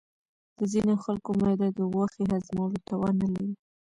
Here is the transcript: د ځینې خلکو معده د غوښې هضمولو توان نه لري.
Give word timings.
د 0.57 0.59
ځینې 0.71 0.95
خلکو 1.03 1.29
معده 1.39 1.67
د 1.73 1.79
غوښې 1.91 2.23
هضمولو 2.31 2.77
توان 2.89 3.15
نه 3.21 3.27
لري. 3.33 3.53